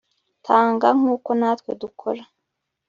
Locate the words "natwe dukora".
1.39-2.23